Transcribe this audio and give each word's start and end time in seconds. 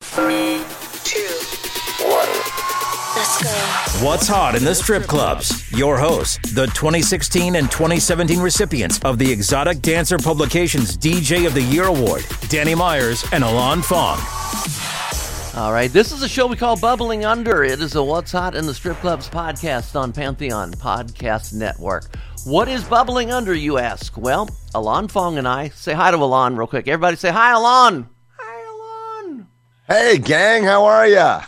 Three, 0.00 0.62
two, 1.04 1.28
one. 2.06 2.28
Let's 3.16 3.42
go. 3.42 4.04
What's 4.06 4.28
hot 4.28 4.54
in 4.54 4.64
the 4.64 4.74
strip 4.74 5.04
clubs? 5.04 5.70
Your 5.72 5.98
hosts, 5.98 6.38
the 6.54 6.66
2016 6.66 7.56
and 7.56 7.70
2017 7.70 8.38
recipients 8.38 9.00
of 9.04 9.18
the 9.18 9.30
Exotic 9.30 9.80
Dancer 9.82 10.16
Publications 10.18 10.96
DJ 10.96 11.46
of 11.46 11.54
the 11.54 11.62
Year 11.62 11.84
Award, 11.84 12.24
Danny 12.48 12.74
Myers 12.76 13.24
and 13.32 13.42
Alon 13.42 13.82
Fong. 13.82 14.18
All 15.56 15.72
right, 15.72 15.90
this 15.92 16.12
is 16.12 16.22
a 16.22 16.28
show 16.28 16.46
we 16.46 16.56
call 16.56 16.78
Bubbling 16.78 17.24
Under. 17.24 17.64
It 17.64 17.80
is 17.80 17.96
a 17.96 18.02
What's 18.02 18.30
Hot 18.30 18.54
in 18.54 18.66
the 18.66 18.74
Strip 18.74 18.98
Clubs 18.98 19.28
podcast 19.28 19.98
on 19.98 20.12
Pantheon 20.12 20.72
Podcast 20.72 21.52
Network. 21.52 22.14
What 22.44 22.68
is 22.68 22.84
bubbling 22.84 23.32
under, 23.32 23.52
you 23.52 23.78
ask? 23.78 24.16
Well, 24.16 24.48
Alon 24.76 25.08
Fong 25.08 25.38
and 25.38 25.48
I 25.48 25.70
say 25.70 25.92
hi 25.92 26.12
to 26.12 26.16
Alon 26.16 26.56
real 26.56 26.68
quick. 26.68 26.86
Everybody 26.86 27.16
say 27.16 27.30
hi, 27.30 27.52
Alon. 27.52 28.08
Hey, 29.88 30.18
gang, 30.18 30.64
how 30.64 30.84
are 30.84 31.08
ya? 31.08 31.44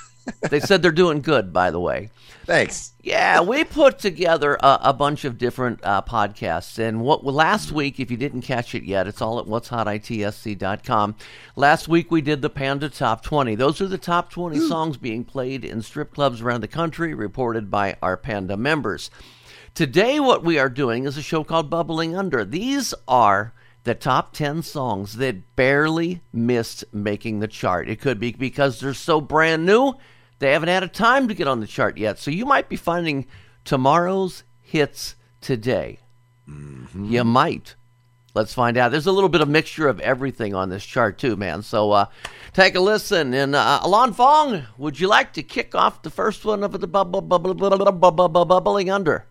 they 0.48 0.60
said 0.60 0.80
they're 0.80 0.92
doing 0.92 1.20
good, 1.20 1.52
by 1.52 1.70
the 1.70 1.78
way. 1.78 2.08
Thanks. 2.46 2.94
Yeah, 3.02 3.42
we 3.42 3.64
put 3.64 3.98
together 3.98 4.56
a, 4.62 4.78
a 4.84 4.92
bunch 4.94 5.26
of 5.26 5.36
different 5.36 5.80
uh, 5.82 6.00
podcasts, 6.00 6.78
and 6.78 7.02
what 7.02 7.22
last 7.22 7.70
week, 7.70 8.00
if 8.00 8.10
you 8.10 8.16
didn't 8.16 8.40
catch 8.40 8.74
it 8.74 8.82
yet, 8.82 9.06
it's 9.06 9.20
all 9.20 9.40
at 9.40 9.44
what'shotitsc.com. 9.44 11.16
Last 11.54 11.86
week 11.86 12.10
we 12.10 12.22
did 12.22 12.40
the 12.40 12.48
Panda 12.48 12.88
Top 12.88 13.22
20. 13.22 13.56
Those 13.56 13.82
are 13.82 13.88
the 13.88 13.98
top 13.98 14.30
20 14.30 14.58
songs 14.58 14.96
being 14.96 15.22
played 15.22 15.62
in 15.62 15.82
strip 15.82 16.14
clubs 16.14 16.40
around 16.40 16.62
the 16.62 16.68
country, 16.68 17.12
reported 17.12 17.70
by 17.70 17.98
our 18.00 18.16
Panda 18.16 18.56
members. 18.56 19.10
Today, 19.74 20.18
what 20.18 20.42
we 20.42 20.58
are 20.58 20.70
doing 20.70 21.04
is 21.04 21.18
a 21.18 21.22
show 21.22 21.44
called 21.44 21.68
Bubbling 21.68 22.16
Under. 22.16 22.46
These 22.46 22.94
are 23.06 23.52
the 23.90 23.94
top 23.96 24.32
10 24.32 24.62
songs 24.62 25.16
that 25.16 25.56
barely 25.56 26.20
missed 26.32 26.84
making 26.92 27.40
the 27.40 27.48
chart. 27.48 27.88
It 27.88 28.00
could 28.00 28.20
be 28.20 28.30
because 28.30 28.78
they're 28.78 28.94
so 28.94 29.20
brand 29.20 29.66
new, 29.66 29.94
they 30.38 30.52
haven't 30.52 30.68
had 30.68 30.84
a 30.84 30.88
time 30.88 31.26
to 31.26 31.34
get 31.34 31.48
on 31.48 31.58
the 31.58 31.66
chart 31.66 31.98
yet. 31.98 32.16
So 32.20 32.30
you 32.30 32.46
might 32.46 32.68
be 32.68 32.76
finding 32.76 33.26
tomorrow's 33.64 34.44
hits 34.62 35.16
today. 35.40 35.98
You 36.94 37.24
might. 37.24 37.74
Let's 38.32 38.54
find 38.54 38.76
out. 38.76 38.92
There's 38.92 39.08
a 39.08 39.12
little 39.12 39.28
bit 39.28 39.40
of 39.40 39.48
mixture 39.48 39.88
of 39.88 39.98
everything 39.98 40.54
on 40.54 40.68
this 40.68 40.84
chart 40.84 41.18
too, 41.18 41.34
man. 41.34 41.62
So 41.62 41.90
uh, 41.90 42.06
take 42.52 42.76
a 42.76 42.80
listen. 42.80 43.34
And 43.34 43.56
uh, 43.56 43.80
Alon 43.82 44.12
Fong, 44.12 44.66
would 44.78 45.00
you 45.00 45.08
like 45.08 45.32
to 45.32 45.42
kick 45.42 45.74
off 45.74 46.02
the 46.02 46.10
first 46.10 46.44
one 46.44 46.62
of 46.62 46.80
the 46.80 46.86
bubble, 46.86 47.22
bubble, 47.22 47.54
bubble, 47.54 48.00
bubble, 48.00 48.44
bubbling 48.44 48.88
under? 48.88 49.26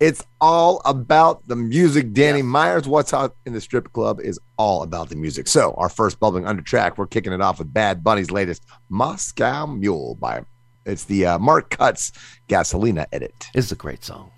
It's 0.00 0.24
all 0.40 0.80
about 0.84 1.48
the 1.48 1.56
music. 1.56 2.12
Danny 2.12 2.40
Myers, 2.40 2.86
What's 2.86 3.10
Hot 3.10 3.34
in 3.46 3.52
the 3.52 3.60
Strip 3.60 3.92
Club 3.92 4.20
is 4.20 4.38
all 4.56 4.84
about 4.84 5.08
the 5.08 5.16
music. 5.16 5.48
So, 5.48 5.74
our 5.76 5.88
first 5.88 6.20
bubbling 6.20 6.46
under 6.46 6.62
track, 6.62 6.98
we're 6.98 7.08
kicking 7.08 7.32
it 7.32 7.40
off 7.40 7.58
with 7.58 7.72
Bad 7.72 8.04
Bunny's 8.04 8.30
latest 8.30 8.64
Moscow 8.88 9.66
Mule 9.66 10.14
by 10.20 10.44
it's 10.86 11.04
the 11.04 11.26
uh, 11.26 11.38
Mark 11.40 11.70
Cuts 11.70 12.12
Gasolina 12.48 13.06
edit. 13.12 13.48
It's 13.54 13.72
a 13.72 13.76
great 13.76 14.04
song. 14.04 14.30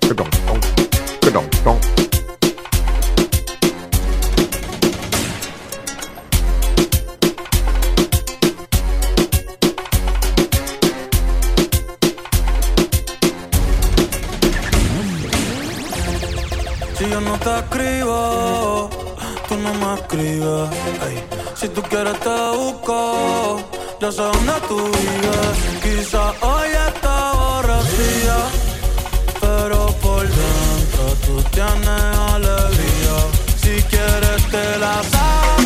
Ka-dunk, 0.00 0.30
dunk, 0.46 0.64
ka-dunk, 1.20 1.52
te 17.40 17.58
escribo, 17.58 18.90
tú 19.48 19.56
no 19.56 19.74
me 19.74 19.94
escribes. 19.94 20.70
ey. 21.08 21.24
Si 21.54 21.68
tú 21.68 21.82
quieres 21.82 22.18
te 22.20 22.36
busco, 22.56 23.60
ya 24.00 24.12
sé 24.12 24.22
dónde 24.22 24.52
tú 24.68 24.76
vives. 24.76 25.56
Quizá 25.82 26.22
hoy 26.40 26.68
está 26.88 27.32
borrachilla, 27.32 28.38
pero 29.40 29.86
por 30.02 30.22
dentro 30.22 31.04
tú 31.26 31.42
tienes 31.50 32.18
alegría. 32.34 33.16
Si 33.62 33.82
quieres 33.92 34.42
te 34.50 34.78
la 34.78 34.94
saco, 35.12 35.59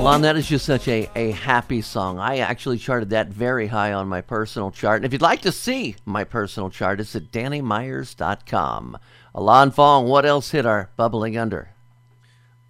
saco. 0.00 0.08
Alon, 0.08 0.22
that 0.22 0.36
is 0.36 0.48
just 0.48 0.64
such 0.66 0.88
a, 0.88 1.08
a 1.14 1.30
happy 1.32 1.82
song. 1.82 2.18
I 2.18 2.38
actually 2.38 2.78
charted 2.78 3.10
that 3.10 3.28
very 3.28 3.66
high 3.66 3.92
on 3.92 4.08
my 4.08 4.20
personal 4.20 4.70
chart. 4.70 4.96
And 4.96 5.04
if 5.04 5.12
you'd 5.12 5.22
like 5.22 5.42
to 5.42 5.52
see 5.52 5.96
my 6.04 6.24
personal 6.24 6.70
chart, 6.70 7.00
it's 7.00 7.14
at 7.16 7.30
DannyMyers.com. 7.30 8.98
Alon 9.34 9.70
Fong, 9.70 10.08
what 10.08 10.26
else 10.26 10.50
hit 10.50 10.66
our 10.66 10.90
bubbling 10.96 11.36
under? 11.36 11.70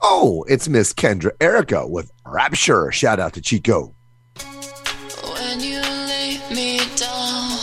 Oh, 0.03 0.45
it's 0.49 0.69
Miss 0.69 0.93
Kendra 0.93 1.31
Erika 1.41 1.87
with 1.87 2.11
Rapture. 2.25 2.91
Shout 2.91 3.21
out 3.21 3.35
to 3.35 3.41
Chico. 3.41 3.95
When 4.37 5.61
you 5.61 5.81
lay 5.81 6.41
me 6.51 6.79
down, 6.97 7.59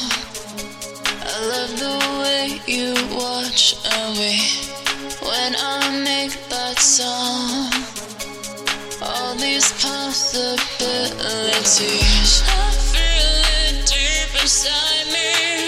I 1.19 1.35
love 1.49 1.79
the 1.79 1.97
way 2.22 2.61
you 2.67 2.94
watch 3.16 3.75
me. 4.17 4.39
When 5.22 5.55
I 5.57 6.01
make 6.03 6.31
that 6.49 6.78
sound, 6.78 7.76
all 9.19 9.35
these 9.35 9.72
possibilities. 9.73 12.41
I 12.45 12.47
feel 12.91 13.35
it 13.59 13.75
deep 13.85 14.31
inside 14.41 15.07
me. 15.13 15.66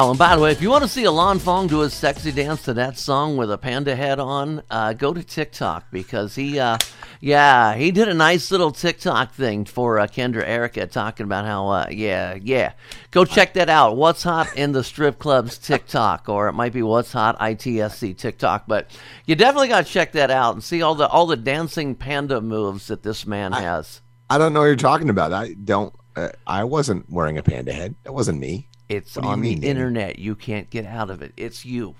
Oh, 0.00 0.10
and 0.10 0.18
by 0.18 0.36
the 0.36 0.40
way, 0.40 0.52
if 0.52 0.62
you 0.62 0.70
want 0.70 0.84
to 0.84 0.88
see 0.88 1.02
Alon 1.02 1.40
Fong 1.40 1.66
do 1.66 1.82
a 1.82 1.90
sexy 1.90 2.30
dance 2.30 2.62
to 2.62 2.74
that 2.74 2.96
song 2.96 3.36
with 3.36 3.50
a 3.50 3.58
panda 3.58 3.96
head 3.96 4.20
on, 4.20 4.62
uh, 4.70 4.92
go 4.92 5.12
to 5.12 5.24
TikTok 5.24 5.90
because 5.90 6.36
he, 6.36 6.60
uh, 6.60 6.78
yeah, 7.20 7.74
he 7.74 7.90
did 7.90 8.06
a 8.06 8.14
nice 8.14 8.52
little 8.52 8.70
TikTok 8.70 9.34
thing 9.34 9.64
for 9.64 9.98
uh, 9.98 10.06
Kendra 10.06 10.44
Erika 10.46 10.86
talking 10.86 11.24
about 11.24 11.46
how, 11.46 11.66
uh, 11.66 11.86
yeah, 11.90 12.38
yeah. 12.40 12.74
Go 13.10 13.24
check 13.24 13.54
that 13.54 13.68
out. 13.68 13.96
What's 13.96 14.22
hot 14.22 14.56
in 14.56 14.70
the 14.70 14.84
strip 14.84 15.18
clubs 15.18 15.58
TikTok, 15.58 16.28
or 16.28 16.46
it 16.46 16.52
might 16.52 16.72
be 16.72 16.82
What's 16.82 17.12
hot 17.12 17.36
ITSC 17.40 18.16
TikTok, 18.16 18.68
but 18.68 18.96
you 19.26 19.34
definitely 19.34 19.66
got 19.66 19.84
to 19.84 19.92
check 19.92 20.12
that 20.12 20.30
out 20.30 20.54
and 20.54 20.62
see 20.62 20.80
all 20.80 20.94
the 20.94 21.08
all 21.08 21.26
the 21.26 21.36
dancing 21.36 21.96
panda 21.96 22.40
moves 22.40 22.86
that 22.86 23.02
this 23.02 23.26
man 23.26 23.50
has. 23.50 24.00
I 24.30 24.38
don't 24.38 24.52
know 24.52 24.60
what 24.60 24.66
you're 24.66 24.76
talking 24.76 25.10
about. 25.10 25.32
I 25.32 25.54
don't. 25.54 25.92
Uh, 26.14 26.28
I 26.46 26.62
wasn't 26.62 27.10
wearing 27.10 27.36
a 27.36 27.42
panda 27.42 27.72
head. 27.72 27.96
That 28.04 28.12
wasn't 28.12 28.38
me. 28.38 28.67
It's 28.88 29.16
What 29.16 29.24
on 29.26 29.40
the 29.42 29.54
Danny? 29.54 29.66
internet. 29.66 30.18
You 30.18 30.34
can't 30.34 30.68
get 30.70 30.86
out 30.86 31.10
of 31.10 31.20
it. 31.22 31.32
It's 31.36 31.64
you. 31.64 31.94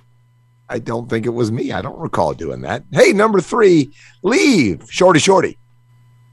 I 0.70 0.78
don't 0.78 1.08
think 1.08 1.24
it 1.26 1.30
was 1.30 1.50
me. 1.50 1.72
I 1.72 1.80
don't 1.82 1.98
recall 1.98 2.34
doing 2.34 2.60
that. 2.62 2.84
Hey, 2.92 3.12
number 3.12 3.40
three, 3.40 3.92
leave. 4.22 4.84
Shorty, 4.90 5.18
shorty. 5.18 5.56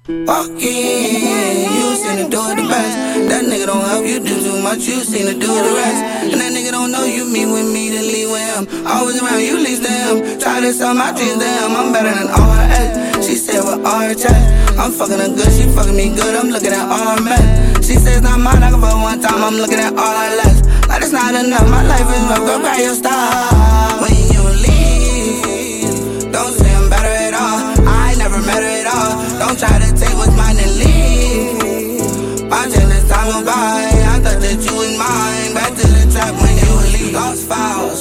Walk 0.08 0.50
in, 0.50 0.60
you 0.60 1.96
seen 1.98 2.18
to 2.22 2.30
do 2.30 2.38
it 2.52 2.56
the 2.62 2.68
best. 2.70 2.94
That 3.28 3.44
nigga 3.46 3.66
don't 3.66 3.82
help 3.90 4.06
you 4.06 4.20
do 4.20 4.38
too 4.38 4.62
much, 4.62 4.86
you 4.86 5.02
seen 5.02 5.26
to 5.26 5.34
do 5.34 5.48
the 5.48 5.74
rest. 5.74 6.30
And 6.30 6.40
that 6.40 6.54
nigga 6.54 6.70
don't 6.72 6.92
know 6.92 7.06
you 7.06 7.26
meet 7.26 7.48
with 7.48 7.66
me 7.74 7.90
to 7.90 8.02
leave 8.04 8.30
with 8.30 8.70
him. 8.70 8.86
Always 8.86 9.18
around 9.24 9.42
you, 9.42 9.58
least 9.58 9.82
to 9.84 9.90
him. 9.92 10.40
Try 10.40 10.62
to 10.62 10.72
sell 10.74 10.94
my 10.94 11.10
dreams 11.12 11.42
to 11.42 11.48
him. 11.50 11.72
I'm 11.74 11.92
better 11.92 12.14
than 12.14 12.28
all 12.30 12.52
her 12.54 12.68
ex. 12.70 13.15
She 13.26 13.34
said 13.34 13.58
with 13.66 13.82
all 13.84 14.06
her 14.06 14.14
chest. 14.14 14.38
I'm 14.78 14.92
fucking 14.92 15.18
her 15.18 15.34
good, 15.34 15.50
she 15.50 15.66
fucking 15.74 15.98
me 15.98 16.14
good. 16.14 16.36
I'm 16.38 16.54
looking 16.54 16.70
at 16.70 16.86
all 16.86 17.18
her 17.18 17.22
men. 17.26 17.82
She 17.82 17.98
says 17.98 18.22
not 18.22 18.38
mine, 18.38 18.62
I 18.62 18.70
can 18.70 18.80
fuck 18.80 18.94
one 19.02 19.20
time. 19.20 19.42
I'm 19.42 19.56
looking 19.58 19.80
at 19.82 19.98
all 19.98 20.14
her 20.14 20.32
left. 20.38 20.62
Like 20.88 21.02
it's 21.02 21.12
not 21.12 21.34
enough, 21.34 21.66
my 21.66 21.82
life 21.90 22.06
is 22.06 22.22
rough. 22.30 22.46
Go 22.46 22.62
grab 22.62 22.78
your 22.78 22.94
stuff. 22.94 23.98
When 23.98 24.14
you 24.30 24.44
leave, 24.62 26.30
don't 26.30 26.54
say 26.54 26.70
I'm 26.70 26.86
better 26.86 27.10
at 27.10 27.34
all. 27.34 27.58
I 27.90 28.14
never 28.22 28.38
met 28.46 28.62
her 28.62 28.74
at 28.86 28.88
all. 28.94 29.18
Don't 29.42 29.58
try 29.58 29.74
to 29.74 29.90
take 29.98 30.14
what's 30.22 30.30
mine 30.38 30.62
and 30.62 30.74
leave. 30.78 32.46
Watching 32.46 32.90
this 32.94 33.10
time 33.10 33.26
go 33.34 33.42
by, 33.42 33.90
I 34.06 34.22
thought 34.22 34.38
that 34.38 34.62
you 34.62 34.74
was 34.78 34.94
mine. 35.02 35.50
Back 35.58 35.74
to 35.74 35.86
the 35.98 36.06
trap 36.14 36.30
when 36.38 36.54
you 36.62 36.72
leave. 36.94 37.14
Lost 37.18 37.50
files 37.50 37.95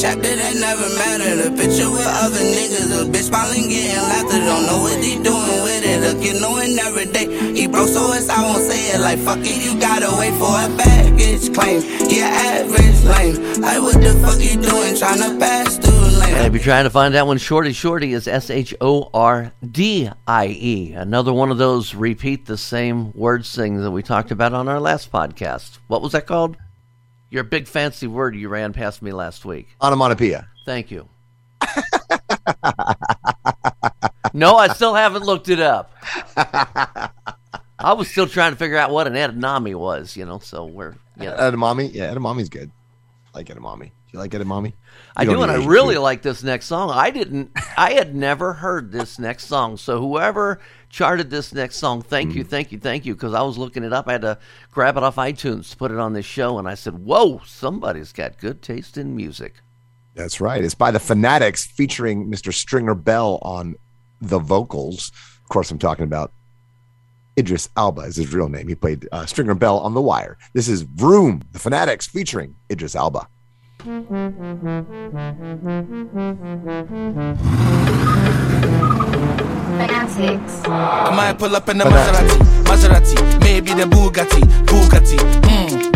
chapter 0.00 0.32
that 0.32 0.54
never 0.56 0.88
mattered. 0.96 1.44
A 1.44 1.50
picture 1.52 1.90
with 1.92 2.08
other 2.08 2.40
niggas, 2.40 2.88
a 2.88 3.04
bitch 3.04 3.28
smiling, 3.28 3.68
getting 3.68 4.00
laughter. 4.00 4.40
Don't 4.40 4.64
know 4.64 4.80
what 4.80 4.96
he 5.04 5.20
doing 5.20 5.60
with 5.60 5.84
it. 5.84 6.00
Look, 6.00 6.24
you 6.24 6.40
knowing 6.40 6.78
every 6.80 7.04
day. 7.12 7.28
He 7.52 7.68
broke, 7.68 7.88
so 7.88 8.08
it's 8.16 8.28
I 8.28 8.40
won't 8.40 8.64
say 8.64 8.96
it. 8.96 9.00
Like 9.00 9.18
fuck 9.20 9.44
it, 9.44 9.60
you 9.60 9.78
gotta 9.78 10.08
wait 10.16 10.32
for 10.40 10.56
a 10.56 10.68
baggage 10.72 11.52
claim. 11.52 11.84
Yeah, 12.08 12.32
average 12.32 13.04
lame. 13.04 13.60
Like 13.60 13.80
what 13.84 14.00
the 14.00 14.16
fuck 14.24 14.40
you 14.40 14.56
doing? 14.56 14.96
Tryna 14.96 15.38
pass 15.38 15.76
through 15.76 16.18
lane. 16.18 16.34
And 16.34 16.46
if 16.46 16.52
you're 16.54 16.64
trying 16.64 16.84
to 16.84 16.90
find 16.90 17.12
that 17.14 17.26
one, 17.26 17.36
Shorty 17.36 17.72
Shorty 17.74 18.14
is 18.14 18.26
S 18.26 18.48
H 18.48 18.74
O 18.80 19.10
R 19.12 19.52
D 19.60 20.08
I 20.26 20.46
E, 20.46 20.92
another 20.92 21.32
one 21.32 21.50
of 21.50 21.58
those 21.58 21.94
repeat 21.94 22.46
the 22.46 22.56
same 22.56 23.12
words 23.12 23.54
things 23.54 23.82
that 23.82 23.90
we 23.90 24.02
talked 24.02 24.30
about 24.30 24.54
on 24.54 24.66
our 24.66 24.80
last 24.80 25.12
podcast. 25.12 25.78
What 25.88 26.00
was 26.00 26.12
that 26.12 26.26
called? 26.26 26.56
Your 27.30 27.44
big 27.44 27.68
fancy 27.68 28.08
word 28.08 28.34
you 28.34 28.48
ran 28.48 28.72
past 28.72 29.02
me 29.02 29.12
last 29.12 29.44
week. 29.44 29.68
Onomatopoeia. 29.80 30.48
Thank 30.66 30.90
you. 30.90 31.08
no, 34.34 34.56
I 34.56 34.68
still 34.74 34.94
haven't 34.94 35.24
looked 35.24 35.48
it 35.48 35.60
up. 35.60 35.94
I 36.36 37.92
was 37.94 38.10
still 38.10 38.26
trying 38.26 38.50
to 38.52 38.56
figure 38.56 38.76
out 38.76 38.90
what 38.90 39.06
an 39.06 39.14
edamame 39.14 39.76
was, 39.76 40.16
you 40.16 40.26
know, 40.26 40.40
so 40.40 40.64
we're, 40.64 40.96
yeah. 41.18 41.36
Edamame. 41.36 41.94
Yeah, 41.94 42.12
edamame's 42.12 42.48
good. 42.48 42.72
I 43.32 43.38
like 43.38 43.46
edamame. 43.46 43.84
Do 43.84 43.90
you 44.12 44.18
like 44.18 44.32
edamame? 44.32 44.72
I 45.16 45.22
You 45.22 45.28
don't 45.30 45.36
do, 45.36 45.42
and 45.44 45.52
I 45.52 45.64
really 45.64 45.94
food. 45.94 46.00
like 46.02 46.22
this 46.22 46.42
next 46.42 46.66
song. 46.66 46.90
I 46.90 47.10
didn't, 47.10 47.50
I 47.76 47.92
had 47.92 48.14
never 48.14 48.54
heard 48.54 48.90
this 48.90 49.18
next 49.20 49.46
song. 49.46 49.76
So 49.76 50.00
whoever 50.00 50.58
charted 50.88 51.30
this 51.30 51.52
next 51.54 51.76
song, 51.76 52.02
thank 52.02 52.32
Mm. 52.32 52.34
you, 52.34 52.44
thank 52.44 52.72
you, 52.72 52.78
thank 52.80 53.06
you, 53.06 53.14
because 53.14 53.32
I 53.34 53.42
was 53.42 53.56
looking 53.56 53.84
it 53.84 53.92
up. 53.92 54.08
I 54.08 54.12
had 54.12 54.22
to 54.22 54.38
grab 54.72 54.96
it 54.96 55.04
off 55.04 55.14
iTunes 55.16 55.70
to 55.70 55.76
put 55.76 55.92
it 55.92 55.98
on 55.98 56.12
this 56.12 56.26
show, 56.26 56.58
and 56.58 56.66
I 56.68 56.74
said, 56.74 56.98
"Whoa, 57.04 57.40
somebody's 57.46 58.10
got 58.12 58.38
good 58.38 58.62
taste 58.62 58.98
in 58.98 59.14
music." 59.14 59.54
That's 60.16 60.40
right. 60.40 60.62
It's 60.64 60.74
by 60.74 60.90
the 60.90 60.98
Fanatics 60.98 61.64
featuring 61.64 62.28
Mr. 62.28 62.52
Stringer 62.52 62.96
Bell 62.96 63.38
on 63.42 63.76
the 64.20 64.40
vocals. 64.40 65.12
Of 65.44 65.48
course, 65.48 65.70
I'm 65.70 65.78
talking 65.78 66.04
about 66.04 66.32
Idris 67.38 67.68
Alba 67.76 68.02
is 68.02 68.16
his 68.16 68.32
real 68.32 68.48
name. 68.48 68.68
He 68.68 68.74
played 68.74 69.08
uh, 69.12 69.26
Stringer 69.26 69.54
Bell 69.54 69.78
on 69.78 69.94
The 69.94 70.00
Wire. 70.00 70.36
This 70.52 70.68
is 70.68 70.82
Vroom, 70.82 71.42
the 71.52 71.58
Fanatics 71.58 72.06
featuring 72.06 72.56
Idris 72.70 72.94
Alba. 72.94 73.28
Fanatics. 79.80 80.62
I 80.66 81.14
might 81.16 81.38
pull 81.38 81.56
up 81.56 81.68
in 81.68 81.78
the 81.78 81.84
Maserati, 81.84 82.36
Maserati, 82.64 83.40
maybe 83.40 83.72
the 83.72 83.84
Bugatti, 83.84 84.42
Bugatti, 84.66 85.16
mm, 85.16 85.89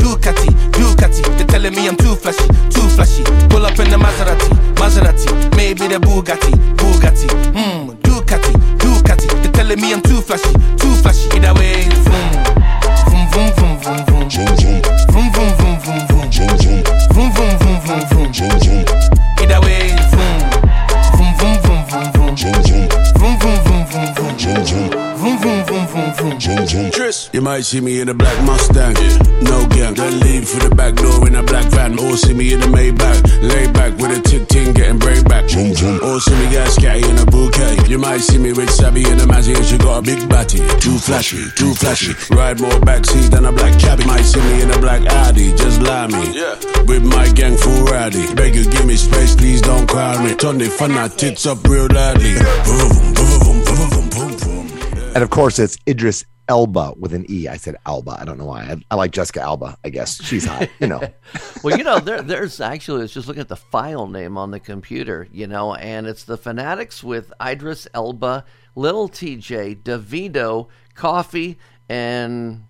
might 27.64 27.70
see 27.70 27.80
me 27.80 28.00
in 28.00 28.10
a 28.10 28.14
black 28.14 28.36
Mustang, 28.44 28.92
no 29.40 29.66
gang. 29.68 29.94
Then 29.94 30.20
leave 30.20 30.46
through 30.46 30.68
the 30.68 30.74
back 30.74 30.96
door 30.96 31.26
in 31.26 31.34
a 31.34 31.42
black 31.42 31.64
van. 31.72 31.98
Or 31.98 32.14
see 32.14 32.34
me 32.34 32.52
in 32.52 32.60
a 32.60 32.66
Maybach, 32.66 33.24
lay 33.40 33.72
back 33.72 33.96
with 33.96 34.18
a 34.18 34.20
tick 34.20 34.48
ting, 34.48 34.74
getting 34.74 34.98
break 34.98 35.24
back. 35.24 35.44
Or 35.44 36.20
see 36.20 36.36
me 36.36 36.46
get 36.52 36.68
scatty 36.68 37.08
in 37.08 37.16
a 37.16 37.24
bouquet. 37.24 37.88
You 37.88 37.96
might 37.98 38.20
see 38.20 38.36
me 38.36 38.52
with 38.52 38.68
Sabby 38.68 39.08
in 39.08 39.18
a 39.18 39.24
Mazzy 39.24 39.56
and 39.56 39.64
she 39.64 39.78
got 39.78 40.00
a 40.00 40.02
big 40.02 40.28
batty. 40.28 40.58
Too 40.78 40.98
flashy, 40.98 41.40
too 41.56 41.72
flashy. 41.72 42.12
Ride 42.34 42.60
more 42.60 42.78
backseat 42.84 43.30
than 43.30 43.46
a 43.46 43.52
black 43.52 43.80
cabbie. 43.80 44.04
Might 44.04 44.28
see 44.28 44.40
me 44.40 44.60
in 44.60 44.70
a 44.70 44.78
black 44.78 45.00
Audi, 45.24 45.56
just 45.56 45.80
lie 45.80 46.08
me. 46.08 46.36
Yeah. 46.36 46.60
With 46.84 47.04
my 47.04 47.32
gang 47.32 47.56
full 47.56 47.84
rowdy. 47.86 48.34
Beg 48.34 48.56
you, 48.56 48.68
give 48.68 48.84
me 48.84 48.96
space, 48.96 49.34
please 49.34 49.62
don't 49.62 49.88
crowd 49.88 50.22
me. 50.22 50.34
Turn 50.34 50.58
the 50.58 50.68
fun 50.68 50.92
tits 51.16 51.46
up 51.46 51.64
real 51.64 51.88
loudly. 51.88 52.34
Boom, 52.68 52.92
boom, 53.16 53.38
boom, 53.40 53.58
boom, 53.64 53.88
boom, 53.88 54.08
boom, 54.12 54.32
boom. 54.36 55.12
And 55.14 55.22
of 55.22 55.30
course, 55.30 55.58
it's 55.58 55.78
Idris 55.88 56.26
Elba 56.48 56.94
with 56.98 57.14
an 57.14 57.24
E. 57.28 57.48
I 57.48 57.56
said 57.56 57.76
Alba. 57.86 58.16
I 58.20 58.24
don't 58.24 58.38
know 58.38 58.46
why. 58.46 58.62
I, 58.62 58.76
I 58.90 58.94
like 58.96 59.12
Jessica 59.12 59.40
Alba, 59.40 59.78
I 59.84 59.88
guess. 59.88 60.22
She's 60.22 60.44
hot, 60.44 60.68
you 60.78 60.86
know. 60.86 61.00
well, 61.64 61.76
you 61.76 61.84
know, 61.84 61.98
there, 61.98 62.22
there's 62.22 62.60
actually, 62.60 63.04
it's 63.04 63.14
just 63.14 63.28
looking 63.28 63.40
at 63.40 63.48
the 63.48 63.56
file 63.56 64.06
name 64.06 64.36
on 64.36 64.50
the 64.50 64.60
computer, 64.60 65.28
you 65.32 65.46
know, 65.46 65.74
and 65.74 66.06
it's 66.06 66.24
the 66.24 66.36
Fanatics 66.36 67.02
with 67.02 67.32
Idris 67.42 67.88
Elba, 67.94 68.44
Little 68.76 69.08
TJ, 69.08 69.82
Davido, 69.82 70.68
Koffee, 70.94 71.56
and 71.88 72.64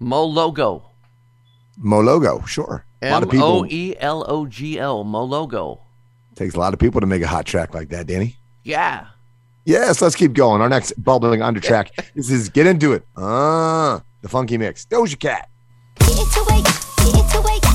Moelogo. 0.00 0.82
Mo 1.80 2.00
Logo, 2.00 2.44
sure. 2.44 2.84
A 3.02 3.10
lot 3.10 3.22
of 3.22 3.30
people. 3.30 3.46
O 3.46 3.66
E 3.66 3.94
L 3.98 4.24
O 4.28 4.46
G 4.46 4.78
L, 4.78 5.04
Moelogo. 5.04 5.78
Takes 6.34 6.54
a 6.54 6.58
lot 6.58 6.72
of 6.72 6.80
people 6.80 7.00
to 7.00 7.06
make 7.06 7.22
a 7.22 7.26
hot 7.26 7.46
track 7.46 7.72
like 7.74 7.88
that, 7.90 8.06
Danny. 8.06 8.36
Yeah. 8.64 9.06
Yes, 9.68 10.00
let's 10.00 10.16
keep 10.16 10.32
going. 10.32 10.62
Our 10.62 10.68
next 10.70 10.92
bubbling 10.92 11.42
under 11.42 11.60
track. 11.60 11.90
This 12.14 12.30
is 12.30 12.48
Get 12.48 12.66
Into 12.66 12.94
It. 12.94 13.06
Ah, 13.18 14.00
the 14.22 14.28
funky 14.30 14.56
mix. 14.56 14.86
Doja 14.86 15.18
Cat. 15.18 15.50
Get 16.00 16.08
into 16.08 16.40
it, 16.48 16.64
get 16.96 17.14
into 17.14 17.46
it, 17.52 17.67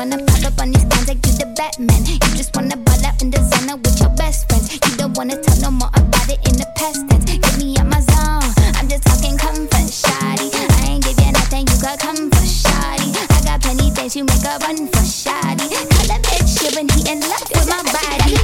wanna 0.00 0.16
pop 0.24 0.44
up 0.46 0.60
on 0.60 0.72
these 0.72 0.84
guns 0.84 1.06
like 1.06 1.22
you 1.26 1.32
the 1.38 1.46
Batman. 1.54 2.02
You 2.06 2.18
just 2.34 2.56
wanna 2.56 2.76
ball 2.76 3.06
out 3.06 3.22
in 3.22 3.30
designer 3.30 3.76
with 3.76 4.00
your 4.00 4.10
best 4.10 4.48
friends. 4.48 4.72
You 4.72 4.96
don't 4.96 5.16
wanna 5.16 5.36
talk 5.36 5.60
no 5.60 5.70
more 5.70 5.92
about 5.94 6.26
it 6.26 6.40
in 6.48 6.58
the 6.58 6.66
past 6.74 7.06
tense. 7.08 7.24
Get 7.28 7.54
me 7.58 7.78
out 7.78 7.86
my 7.86 8.00
zone. 8.00 8.50
I'm 8.74 8.88
just 8.88 9.04
talking 9.04 9.38
comfort, 9.38 9.86
shoddy. 9.86 10.50
I 10.74 10.96
ain't 10.96 11.04
give 11.04 11.18
you 11.20 11.30
nothing, 11.30 11.68
you 11.70 11.76
got 11.78 12.00
comfort, 12.00 12.50
shoddy. 12.50 13.14
I 13.14 13.38
got 13.46 13.62
plenty 13.62 13.90
things 13.90 14.16
you 14.16 14.24
make 14.24 14.42
a 14.42 14.58
run 14.58 14.88
for 14.90 15.04
shoddy. 15.06 15.70
Call 15.70 16.06
that 16.10 16.22
bitch 16.26 16.74
when 16.74 16.88
he 16.90 17.06
in 17.06 17.20
love 17.20 17.46
with 17.54 17.68
my 17.70 17.82
body. 17.94 18.34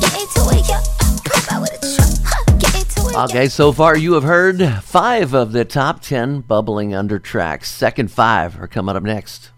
Get 0.00 0.14
into 0.16 0.40
it, 0.56 0.64
yo. 0.72 0.80
Pop 1.20 1.52
out 1.52 1.60
with 1.66 1.76
a 1.76 1.80
truck. 1.84 2.12
Huh. 2.24 2.56
Get 2.56 2.72
into 2.80 3.00
it. 3.04 3.12
yo. 3.12 3.24
Okay, 3.28 3.48
so 3.52 3.72
far 3.72 3.96
you 3.96 4.14
have 4.14 4.24
heard 4.24 4.62
five 4.80 5.34
of 5.34 5.52
the 5.52 5.66
top 5.66 6.00
10 6.00 6.48
bubbling 6.48 6.94
under 6.94 7.18
tracks. 7.18 7.68
Second 7.68 8.10
five 8.10 8.56
are 8.56 8.68
coming 8.68 8.96
up 8.96 9.02
next. 9.02 9.50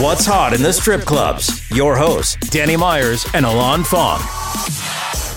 What's 0.00 0.26
hot 0.26 0.52
in 0.54 0.62
the 0.62 0.72
strip 0.72 1.02
clubs? 1.02 1.70
Your 1.70 1.94
hosts, 1.96 2.34
Danny 2.50 2.76
Myers 2.76 3.24
and 3.32 3.46
Alon 3.46 3.84
Fong. 3.84 4.18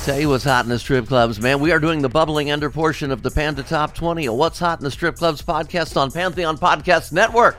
Tell 0.04 0.20
you 0.20 0.30
what's 0.30 0.44
hot 0.44 0.66
in 0.66 0.70
the 0.70 0.80
strip 0.80 1.06
clubs, 1.08 1.40
man. 1.40 1.60
We 1.60 1.72
are 1.72 1.80
doing 1.80 2.02
the 2.02 2.10
bubbling 2.10 2.50
under 2.50 2.72
portion 2.72 3.12
of 3.12 3.22
the 3.22 3.30
Panda 3.30 3.62
Top 3.62 3.94
20, 3.94 4.26
a 4.26 4.34
What's 4.34 4.58
Hot 4.58 4.80
in 4.80 4.84
the 4.84 4.90
Strip 4.90 5.16
Clubs 5.18 5.44
podcast 5.44 5.96
on 5.96 6.10
Pantheon 6.12 6.58
Podcast 6.58 7.12
Network. 7.12 7.58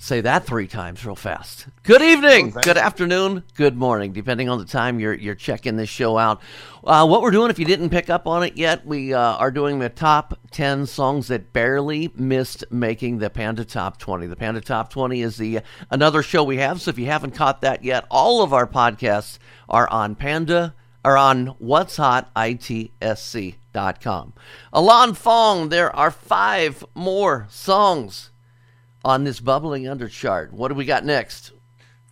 Say 0.00 0.20
that 0.20 0.46
three 0.46 0.68
times 0.68 1.04
real 1.04 1.16
fast. 1.16 1.66
Good 1.82 2.02
evening, 2.02 2.50
good 2.50 2.78
afternoon, 2.78 3.42
good 3.54 3.76
morning, 3.76 4.12
depending 4.12 4.48
on 4.48 4.60
the 4.60 4.64
time 4.64 5.00
you're 5.00 5.12
you're 5.12 5.34
checking 5.34 5.74
this 5.74 5.88
show 5.88 6.16
out. 6.16 6.40
Uh, 6.84 7.04
what 7.04 7.20
we're 7.20 7.32
doing, 7.32 7.50
if 7.50 7.58
you 7.58 7.64
didn't 7.64 7.90
pick 7.90 8.08
up 8.08 8.24
on 8.28 8.44
it 8.44 8.56
yet, 8.56 8.86
we 8.86 9.12
uh, 9.12 9.18
are 9.18 9.50
doing 9.50 9.80
the 9.80 9.88
top 9.88 10.38
ten 10.52 10.86
songs 10.86 11.26
that 11.26 11.52
barely 11.52 12.12
missed 12.14 12.64
making 12.70 13.18
the 13.18 13.28
Panda 13.28 13.64
Top 13.64 13.98
20. 13.98 14.28
The 14.28 14.36
Panda 14.36 14.60
Top 14.60 14.88
20 14.88 15.20
is 15.20 15.36
the 15.36 15.62
another 15.90 16.22
show 16.22 16.44
we 16.44 16.58
have. 16.58 16.80
So 16.80 16.90
if 16.90 16.98
you 16.98 17.06
haven't 17.06 17.32
caught 17.32 17.62
that 17.62 17.82
yet, 17.82 18.04
all 18.08 18.44
of 18.44 18.52
our 18.52 18.68
podcasts 18.68 19.38
are 19.68 19.90
on 19.90 20.14
Panda 20.14 20.76
are 21.04 21.16
on 21.16 21.46
what's 21.58 21.96
hot 21.96 22.32
itsc.com. 22.34 23.52
Alon 24.72 25.14
Fong, 25.14 25.70
there 25.70 25.94
are 25.94 26.12
five 26.12 26.84
more 26.94 27.48
songs 27.50 28.30
on 29.04 29.24
this 29.24 29.40
bubbling 29.40 29.88
under 29.88 30.08
chart. 30.08 30.52
What 30.52 30.68
do 30.68 30.74
we 30.74 30.84
got 30.84 31.04
next? 31.04 31.52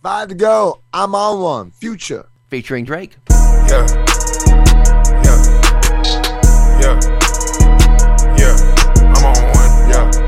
Five 0.03 0.29
to 0.29 0.35
go. 0.35 0.81
I'm 0.93 1.15
on 1.15 1.41
one. 1.41 1.71
Future. 1.71 2.27
Featuring 2.47 2.85
Drake. 2.85 3.17
Yeah. 3.29 3.85
Yeah. 5.23 5.37
Yeah. 6.79 6.99
Yeah. 8.37 8.55
I'm 9.15 9.25
on 9.25 9.35
one. 9.53 9.89
Yeah. 9.89 10.11
Yeah. 10.13 10.26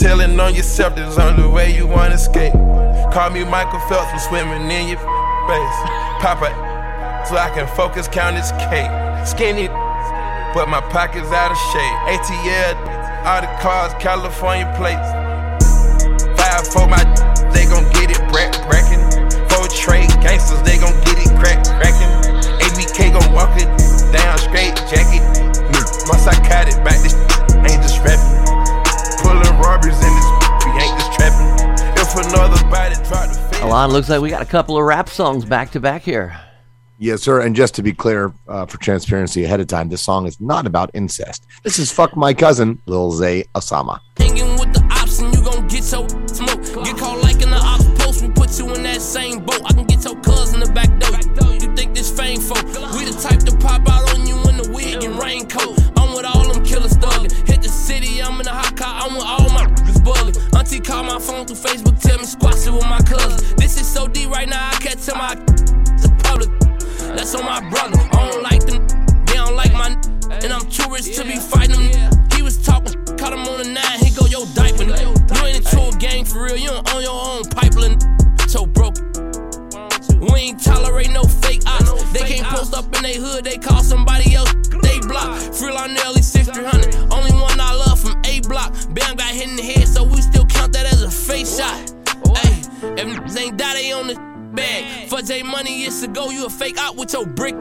Telling 0.00 0.40
on 0.40 0.54
yourself 0.54 0.96
there's 0.96 1.18
only 1.18 1.46
way 1.46 1.76
you 1.76 1.86
wanna 1.86 2.14
escape. 2.14 2.54
Call 3.12 3.28
me 3.28 3.44
Michael 3.44 3.80
Phelps, 3.80 4.08
I'm 4.08 4.18
swimming 4.18 4.64
in 4.72 4.88
your 4.88 4.96
face. 4.96 5.78
Papa, 6.24 6.48
so 7.28 7.36
I 7.36 7.52
can 7.52 7.68
focus, 7.76 8.08
count 8.08 8.34
this 8.34 8.48
cake. 8.72 8.88
Skinny, 9.28 9.68
but 10.56 10.72
my 10.72 10.80
pockets 10.88 11.28
out 11.28 11.52
of 11.52 11.60
shape. 11.68 11.96
ATL, 12.16 12.80
all 13.28 13.44
the 13.44 13.52
cars, 13.60 13.92
California 14.00 14.64
plates. 14.80 15.04
Five 16.32 16.64
for 16.72 16.88
my, 16.88 17.04
they 17.52 17.68
gon' 17.68 17.84
get 17.92 18.08
it 18.08 18.24
brack 18.32 18.56
brackin'. 18.72 19.04
Four 19.52 19.68
trade 19.68 20.08
gangsters, 20.24 20.62
they 20.64 20.80
gon' 20.80 20.96
get 21.04 21.20
it 21.20 21.28
crack 21.36 21.60
crackin'. 21.76 22.40
ABK 22.64 23.12
gon' 23.12 23.34
walk 23.36 23.52
it 23.60 23.68
down 24.16 24.38
straight 24.38 24.72
jacket. 24.88 25.20
My 26.08 26.16
psychotic 26.16 26.80
back 26.88 26.96
this 27.04 27.12
ain't 27.68 27.84
just 27.84 28.00
rapping. 28.00 28.39
Pulling 29.60 29.72
robberies 29.72 29.96
in 29.96 30.14
this, 30.14 30.24
we 30.64 30.70
ain't 30.72 30.98
just 30.98 31.12
trapping. 31.12 32.00
If 32.00 32.14
another 32.14 32.62
body 32.70 32.94
try 33.06 33.26
to 33.26 33.34
face. 33.34 33.62
Alon, 33.62 33.90
looks 33.90 34.08
like 34.08 34.20
we 34.20 34.30
got 34.30 34.42
a 34.42 34.46
couple 34.46 34.76
of 34.76 34.84
rap 34.84 35.08
songs 35.08 35.44
back 35.44 35.70
to 35.72 35.80
back 35.80 36.02
here. 36.02 36.38
Yes, 36.98 37.22
sir. 37.22 37.40
And 37.40 37.56
just 37.56 37.74
to 37.76 37.82
be 37.82 37.92
clear, 37.92 38.32
uh, 38.48 38.66
for 38.66 38.78
transparency 38.78 39.44
ahead 39.44 39.60
of 39.60 39.66
time, 39.68 39.88
this 39.88 40.02
song 40.02 40.26
is 40.26 40.40
not 40.40 40.66
about 40.66 40.90
incest. 40.94 41.46
This 41.62 41.78
is 41.78 41.90
"Fuck 41.90 42.16
My 42.16 42.34
Cousin," 42.34 42.80
Lil 42.86 43.12
Zay 43.12 43.44
Osama. 43.54 44.00
Hanging 44.18 44.52
with 44.58 44.72
the 44.74 44.86
ops 44.90 45.18
and 45.20 45.34
you 45.34 45.42
gon' 45.42 45.66
get 45.66 45.90
your 45.92 46.08
smoke. 46.28 46.84
Get 46.84 46.96
caught 46.98 47.22
like 47.22 47.42
in 47.42 47.50
the 47.50 47.60
ops 47.62 47.88
post, 48.02 48.22
we 48.22 48.28
put 48.28 48.58
you 48.58 48.72
in 48.74 48.82
that 48.82 49.00
same 49.00 49.40
boat. 49.40 49.62
I 49.64 49.72
can 49.72 49.86
get 49.86 50.04
your 50.04 50.16
through 61.54 61.70
Facebook, 61.70 62.00
tell 62.00 62.18
me 62.18 62.24
squash 62.24 62.66
it 62.66 62.72
with 62.72 62.84
my 62.84 63.00
cousin. 63.00 63.56
This 63.56 63.80
is 63.80 63.86
so 63.86 64.06
deep 64.06 64.30
right 64.30 64.48
now, 64.48 64.70
I 64.70 64.76
can't 64.76 65.02
tell 65.02 65.16
my 65.16 65.34
to 65.34 66.08
public. 66.22 66.50
That's 67.16 67.34
on 67.34 67.44
my 67.44 67.60
brother. 67.70 67.98
I 67.98 68.30
don't 68.30 68.42
like 68.42 68.64
them, 68.66 68.86
they 69.26 69.34
don't 69.34 69.56
like 69.56 69.72
my 69.72 69.88
and 70.30 70.52
I'm 70.52 70.66
too 70.70 70.88
rich 70.90 71.16
to 71.16 71.24
be 71.24 71.36
fighting 71.36 71.59
if 92.82 93.36
ain't 93.38 93.56
die, 93.56 93.74
they 93.74 93.92
on 93.92 94.06
the 94.08 94.14
bag. 94.54 95.08
For 95.08 95.22
J 95.22 95.42
money 95.42 95.80
years 95.82 96.02
ago, 96.02 96.30
you 96.30 96.46
a 96.46 96.50
fake 96.50 96.78
out 96.78 96.96
with 96.96 97.12
your 97.12 97.26
brick. 97.26 97.54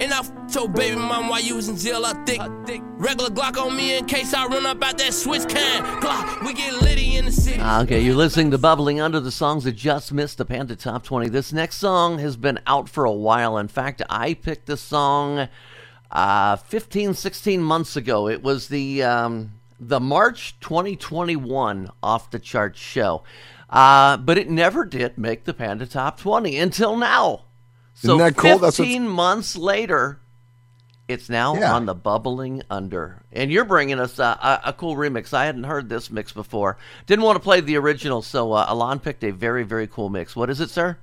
And 0.00 0.12
I 0.12 0.18
f***ed 0.18 0.52
your 0.52 0.68
baby 0.68 0.96
mom 0.96 1.28
while 1.28 1.40
you 1.40 1.54
was 1.54 1.68
in 1.68 1.76
jail, 1.76 2.04
I 2.04 2.14
think. 2.24 2.42
Regular 2.96 3.30
Glock 3.30 3.56
on 3.56 3.76
me 3.76 3.96
in 3.96 4.06
case 4.06 4.34
I 4.34 4.44
run 4.46 4.66
up 4.66 4.82
out 4.82 4.98
that 4.98 5.14
switch 5.14 5.48
can. 5.48 5.84
Glock, 6.02 6.44
we 6.44 6.52
get 6.52 6.82
litty 6.82 7.16
in 7.16 7.26
the 7.26 7.32
city. 7.32 7.58
Ah, 7.60 7.82
Okay, 7.82 8.00
you're 8.00 8.16
listening 8.16 8.50
to 8.50 8.58
Bubbling 8.58 9.00
Under 9.00 9.20
the 9.20 9.30
songs 9.30 9.62
that 9.64 9.72
just 9.76 10.12
missed 10.12 10.38
the 10.38 10.44
Panda 10.44 10.74
Top 10.74 11.04
20. 11.04 11.28
This 11.28 11.52
next 11.52 11.76
song 11.76 12.18
has 12.18 12.36
been 12.36 12.58
out 12.66 12.88
for 12.88 13.04
a 13.04 13.12
while. 13.12 13.56
In 13.56 13.68
fact, 13.68 14.02
I 14.10 14.34
picked 14.34 14.66
this 14.66 14.80
song 14.80 15.48
uh, 16.10 16.56
15, 16.56 17.14
16 17.14 17.62
months 17.62 17.94
ago. 17.94 18.26
It 18.28 18.42
was 18.42 18.66
the 18.66 19.04
um, 19.04 19.52
the 19.78 20.00
March 20.00 20.56
2021 20.60 21.88
off 22.02 22.30
the 22.30 22.38
chart 22.40 22.76
show, 22.76 23.22
uh, 23.74 24.16
but 24.16 24.38
it 24.38 24.48
never 24.48 24.84
did 24.84 25.18
make 25.18 25.44
the 25.44 25.52
Panda 25.52 25.84
Top 25.86 26.18
20 26.18 26.56
until 26.56 26.96
now. 26.96 27.42
So 27.94 28.08
Isn't 28.14 28.18
that 28.18 28.36
cool? 28.36 28.58
That's 28.58 28.76
15 28.76 29.06
months 29.08 29.56
later, 29.56 30.20
it's 31.06 31.28
now 31.28 31.54
Yeah. 31.54 31.74
on 31.74 31.84
the 31.86 31.94
bubbling 31.94 32.62
under. 32.70 33.22
And 33.32 33.50
you're 33.52 33.64
bringing 33.64 34.00
us 34.00 34.18
uh, 34.18 34.36
a, 34.64 34.68
a 34.70 34.72
cool 34.72 34.96
remix. 34.96 35.34
I 35.34 35.44
hadn't 35.44 35.64
heard 35.64 35.88
this 35.88 36.10
mix 36.10 36.32
before. 36.32 36.76
Didn't 37.06 37.24
want 37.24 37.36
to 37.36 37.40
play 37.42 37.60
the 37.60 37.76
original, 37.76 38.22
so 38.22 38.52
uh, 38.52 38.64
Alon 38.68 39.00
picked 39.00 39.22
a 39.24 39.30
very, 39.32 39.64
very 39.64 39.86
cool 39.86 40.08
mix. 40.08 40.34
What 40.34 40.50
is 40.50 40.60
it, 40.60 40.70
sir? 40.70 40.96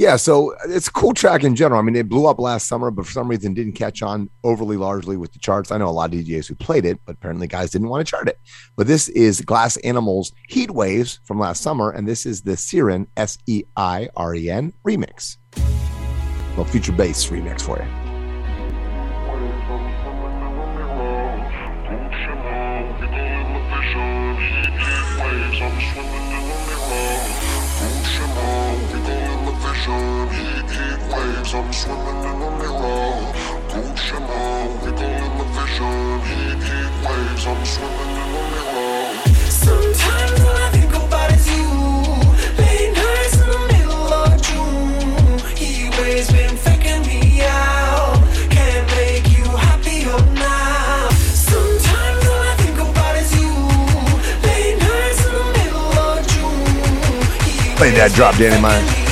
Yeah, 0.00 0.16
so 0.16 0.54
uh, 0.54 0.60
it's 0.68 0.88
a 0.88 0.92
cool 0.92 1.12
track 1.12 1.44
in 1.44 1.54
general. 1.54 1.78
I 1.78 1.82
mean, 1.82 1.94
it 1.94 2.08
blew 2.08 2.26
up 2.26 2.38
last 2.38 2.66
summer, 2.66 2.90
but 2.90 3.04
for 3.04 3.12
some 3.12 3.28
reason 3.28 3.52
didn't 3.52 3.74
catch 3.74 4.00
on 4.00 4.30
overly 4.42 4.78
largely 4.78 5.18
with 5.18 5.30
the 5.34 5.38
charts. 5.38 5.70
I 5.70 5.76
know 5.76 5.88
a 5.88 5.90
lot 5.90 6.14
of 6.14 6.18
DJs 6.18 6.48
who 6.48 6.54
played 6.54 6.86
it, 6.86 6.98
but 7.04 7.16
apparently 7.16 7.46
guys 7.46 7.70
didn't 7.70 7.90
want 7.90 8.06
to 8.06 8.10
chart 8.10 8.26
it. 8.26 8.38
But 8.78 8.86
this 8.86 9.10
is 9.10 9.42
Glass 9.42 9.76
Animals 9.78 10.32
Heat 10.48 10.70
Waves 10.70 11.20
from 11.24 11.38
last 11.38 11.62
summer, 11.62 11.90
and 11.90 12.08
this 12.08 12.24
is 12.24 12.40
the 12.40 12.56
Siren 12.56 13.08
S 13.18 13.36
E 13.46 13.64
I 13.76 14.08
R 14.16 14.34
E 14.34 14.48
N 14.48 14.72
remix. 14.86 15.36
Well, 16.56 16.64
future 16.64 16.92
bass 16.92 17.26
remix 17.26 17.60
for 17.60 17.76
you. 17.76 17.99
ocean, 29.80 30.28
waves, 31.10 31.54
I'm 31.54 31.72
swimming 31.72 32.24
in 32.24 32.42
a 32.42 32.50
mirror. 32.58 33.32
Wiggle 34.82 35.10
in 35.10 35.38
the 35.38 35.44
vision, 35.56 36.20
waves, 37.04 37.46
I'm 37.46 37.64
swimming 37.64 38.10
in 38.10 38.18
a 38.20 38.42
mirror. 38.50 39.06
Sometimes 39.48 40.40
I 40.40 40.70
think 40.72 40.94
about 40.94 41.32
you. 41.46 41.66
Late 42.58 42.92
nights 42.92 43.36
in 43.40 43.48
the 43.48 43.60
middle 43.72 44.12
of 44.12 44.30
June, 44.42 45.40
waves 45.98 46.30
been 46.32 46.56
faking 46.56 47.02
me 47.06 47.42
out. 47.42 48.20
Can't 48.50 48.86
make 48.96 49.26
you 49.30 49.44
happier 49.44 50.18
now. 50.34 51.08
Sometimes 51.32 52.24
I 52.26 52.54
think 52.58 52.78
about 52.78 53.16
you. 53.34 53.50
Late 54.44 54.78
nights 54.78 55.20
in 55.24 55.32
the 55.32 55.44
middle 55.58 55.92
of 55.98 56.26
June. 56.28 57.76
Play 57.76 57.90
that 57.92 58.12
drop, 58.14 58.36
Danny 58.36 58.60
Mine. 58.60 59.09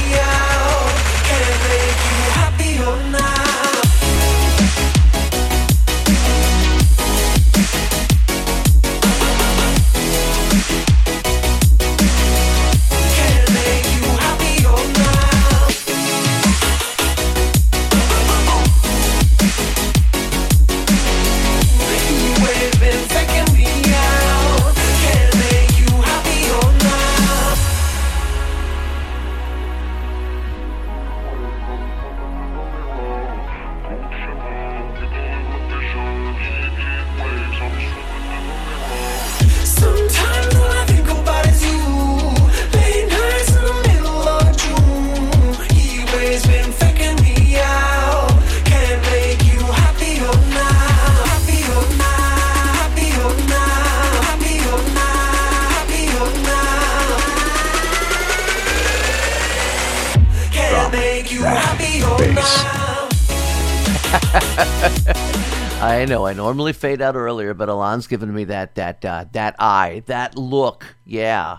I 65.81 66.05
know. 66.07 66.27
I 66.27 66.35
normally 66.35 66.75
fade 66.75 67.01
out 67.01 67.17
earlier, 67.17 67.55
but 67.55 67.71
Alon's 67.71 68.07
giving 68.07 68.35
me 68.35 68.45
that 68.45 68.75
that 68.75 69.03
uh, 69.03 69.25
that 69.33 69.57
eye, 69.59 70.03
that 70.07 70.37
look. 70.37 70.97
Yeah, 71.07 71.59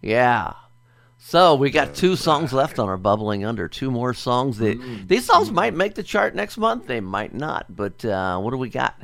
yeah. 0.00 0.54
So 1.18 1.54
we 1.54 1.70
got 1.70 1.94
two 1.94 2.16
songs 2.16 2.54
left 2.54 2.78
on 2.78 2.88
our 2.88 2.96
bubbling 2.96 3.44
under. 3.44 3.68
Two 3.68 3.90
more 3.90 4.14
songs. 4.14 4.56
That 4.56 4.80
these 5.06 5.26
songs 5.26 5.50
might 5.50 5.74
make 5.74 5.94
the 5.94 6.02
chart 6.02 6.34
next 6.34 6.56
month. 6.56 6.86
They 6.86 7.00
might 7.00 7.34
not. 7.34 7.76
But 7.76 8.02
uh, 8.04 8.40
what 8.40 8.52
do 8.52 8.56
we 8.56 8.70
got? 8.70 8.98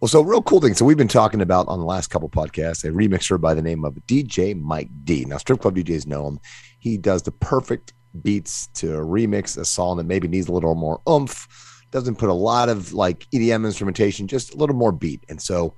Well, 0.00 0.08
so 0.08 0.22
real 0.22 0.42
cool 0.42 0.60
thing. 0.60 0.74
So 0.74 0.84
we've 0.84 0.96
been 0.96 1.08
talking 1.08 1.40
about 1.40 1.66
on 1.66 1.80
the 1.80 1.84
last 1.84 2.06
couple 2.06 2.28
podcasts 2.28 2.84
a 2.84 2.92
remixer 2.92 3.40
by 3.40 3.54
the 3.54 3.62
name 3.62 3.84
of 3.84 3.94
DJ 4.06 4.58
Mike 4.58 4.90
D. 5.04 5.24
Now, 5.24 5.38
strip 5.38 5.60
club 5.60 5.74
DJs 5.74 6.06
know 6.06 6.28
him. 6.28 6.40
He 6.78 6.96
does 6.96 7.22
the 7.22 7.32
perfect 7.32 7.94
beats 8.22 8.68
to 8.74 8.86
remix 8.86 9.58
a 9.58 9.64
song 9.64 9.96
that 9.96 10.04
maybe 10.04 10.28
needs 10.28 10.48
a 10.48 10.52
little 10.52 10.74
more 10.74 11.00
oomph. 11.08 11.48
Doesn't 11.90 12.16
put 12.16 12.28
a 12.28 12.34
lot 12.34 12.68
of 12.68 12.92
like 12.92 13.26
EDM 13.32 13.64
instrumentation, 13.64 14.28
just 14.28 14.54
a 14.54 14.56
little 14.56 14.76
more 14.76 14.92
beat. 14.92 15.24
And 15.28 15.40
so, 15.40 15.74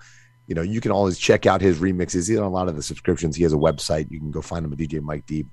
you 0.46 0.54
know, 0.54 0.62
you 0.62 0.80
can 0.80 0.90
always 0.90 1.18
check 1.18 1.46
out 1.46 1.60
his 1.60 1.78
remixes. 1.78 2.28
He's 2.28 2.38
on 2.38 2.44
a 2.44 2.50
lot 2.50 2.68
of 2.68 2.76
the 2.76 2.82
subscriptions. 2.82 3.36
He 3.36 3.42
has 3.44 3.52
a 3.52 3.56
website. 3.56 4.10
You 4.10 4.18
can 4.18 4.30
go 4.30 4.42
find 4.42 4.64
him 4.64 4.72
at 4.72 4.78
DJ 4.78 5.00
Mike 5.00 5.26
D. 5.26 5.46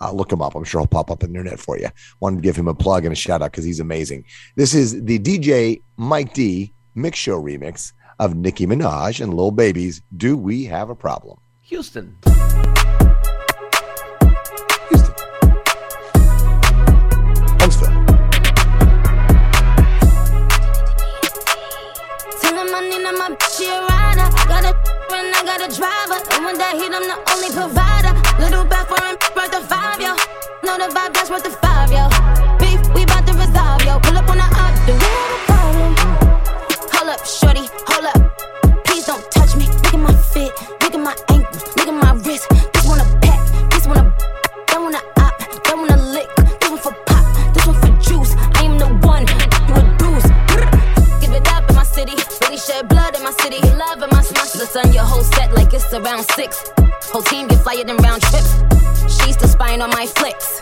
Uh, 0.00 0.12
look 0.12 0.32
him 0.32 0.42
up. 0.42 0.54
I'm 0.54 0.64
sure 0.64 0.80
he'll 0.80 0.86
pop 0.88 1.10
up 1.10 1.22
on 1.22 1.32
the 1.32 1.38
internet 1.38 1.60
for 1.60 1.78
you. 1.78 1.88
Wanted 2.20 2.36
to 2.36 2.42
give 2.42 2.56
him 2.56 2.68
a 2.68 2.74
plug 2.74 3.04
and 3.04 3.12
a 3.12 3.16
shout 3.16 3.42
out 3.42 3.52
because 3.52 3.64
he's 3.64 3.80
amazing. 3.80 4.24
This 4.56 4.74
is 4.74 5.04
the 5.04 5.18
DJ 5.18 5.82
Mike 5.96 6.34
D 6.34 6.74
mix 6.94 7.18
show 7.18 7.40
remix 7.40 7.92
of 8.18 8.36
Nicki 8.36 8.66
Minaj 8.66 9.20
and 9.20 9.34
Lil 9.34 9.50
Baby's 9.50 10.02
Do 10.16 10.36
We 10.36 10.64
Have 10.64 10.90
a 10.90 10.94
Problem? 10.94 11.38
Houston. 11.62 12.16
Driver. 25.76 26.20
And 26.32 26.44
when 26.44 26.58
that 26.58 26.76
hit, 26.76 26.92
I'm 26.92 27.06
the 27.08 27.18
only 27.32 27.50
provider. 27.50 28.12
Little 28.38 28.64
back 28.64 28.88
for 28.88 29.00
him, 29.00 29.16
worth 29.34 29.50
the 29.50 29.60
five, 29.64 30.00
yo. 30.00 30.12
Know 30.64 30.76
the 30.76 30.92
vibe, 30.92 31.14
that's 31.14 31.30
worth 31.30 31.44
the 31.44 31.50
five, 31.50 31.71
six. 56.34 56.70
Whole 57.12 57.22
team 57.22 57.48
get 57.48 57.62
flyer 57.62 57.84
than 57.84 57.96
round 57.98 58.22
trips. 58.22 58.52
She's 59.16 59.36
the 59.36 59.46
spying 59.48 59.80
on 59.82 59.90
my 59.90 60.06
flicks. 60.06 60.60